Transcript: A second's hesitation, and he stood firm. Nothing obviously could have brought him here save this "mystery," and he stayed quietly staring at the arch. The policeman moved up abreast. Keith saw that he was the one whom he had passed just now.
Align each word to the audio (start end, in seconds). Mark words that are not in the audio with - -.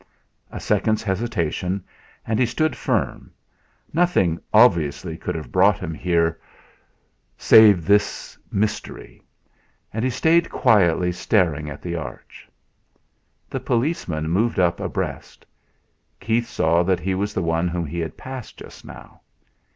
A 0.49 0.59
second's 0.59 1.03
hesitation, 1.03 1.83
and 2.25 2.39
he 2.39 2.45
stood 2.47 2.75
firm. 2.75 3.31
Nothing 3.93 4.39
obviously 4.51 5.15
could 5.15 5.35
have 5.35 5.51
brought 5.51 5.77
him 5.77 5.93
here 5.93 6.39
save 7.37 7.85
this 7.85 8.35
"mystery," 8.51 9.21
and 9.93 10.03
he 10.03 10.09
stayed 10.09 10.49
quietly 10.49 11.11
staring 11.11 11.69
at 11.69 11.83
the 11.83 11.93
arch. 11.95 12.49
The 13.47 13.59
policeman 13.59 14.27
moved 14.27 14.57
up 14.59 14.79
abreast. 14.79 15.45
Keith 16.19 16.47
saw 16.47 16.81
that 16.81 16.99
he 17.01 17.13
was 17.13 17.35
the 17.35 17.43
one 17.43 17.67
whom 17.67 17.85
he 17.85 17.99
had 17.99 18.17
passed 18.17 18.57
just 18.57 18.83
now. 18.83 19.21